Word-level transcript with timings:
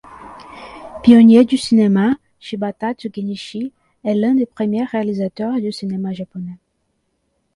Pionnier 1.03 1.45
du 1.45 1.57
cinéma, 1.57 2.15
Shibata 2.39 2.95
Tsunekichi 2.95 3.71
est 4.03 4.15
l'un 4.15 4.33
des 4.33 4.47
premiers 4.47 4.83
réalisateurs 4.85 5.61
du 5.61 5.71
cinéma 5.71 6.11
japonais. 6.11 6.57